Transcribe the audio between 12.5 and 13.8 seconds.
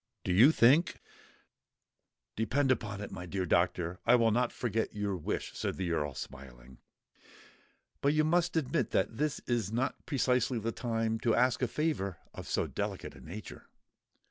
delicate a nature."